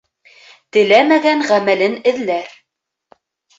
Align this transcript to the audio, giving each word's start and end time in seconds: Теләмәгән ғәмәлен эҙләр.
Теләмәгән 0.77 1.45
ғәмәлен 1.51 1.99
эҙләр. 2.15 2.53